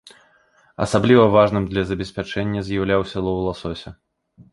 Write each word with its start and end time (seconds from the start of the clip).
Асабліва 0.85 1.25
важным 1.35 1.67
для 1.73 1.83
забеспячэння 1.89 2.63
з'яўляўся 2.71 3.17
лоў 3.27 3.37
ласося. 3.49 3.89